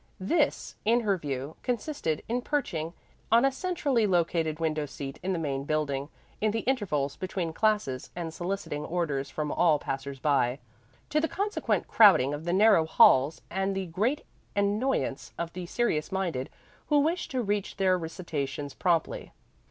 This, 0.19 0.77
in 0.83 1.01
her 1.01 1.15
view, 1.15 1.57
consisted 1.61 2.23
in 2.27 2.41
perching 2.41 2.93
on 3.31 3.45
a 3.45 3.51
centrally 3.51 4.07
located 4.07 4.59
window 4.59 4.87
seat 4.87 5.19
in 5.21 5.31
the 5.31 5.37
main 5.37 5.63
building, 5.63 6.09
in 6.41 6.49
the 6.49 6.61
intervals 6.61 7.15
between 7.17 7.53
classes, 7.53 8.09
and 8.15 8.33
soliciting 8.33 8.83
orders 8.83 9.29
from 9.29 9.51
all 9.51 9.77
passers 9.77 10.17
by, 10.17 10.57
to 11.11 11.21
the 11.21 11.27
consequent 11.27 11.87
crowding 11.87 12.33
of 12.33 12.45
the 12.45 12.51
narrow 12.53 12.87
halls 12.87 13.41
and 13.51 13.75
the 13.75 13.85
great 13.85 14.25
annoyance 14.55 15.33
of 15.37 15.53
the 15.53 15.67
serious 15.67 16.11
minded, 16.11 16.49
who 16.87 16.99
wished 17.01 17.29
to 17.29 17.43
reach 17.43 17.77
their 17.77 17.95
recitations 17.95 18.73
promptly. 18.73 19.33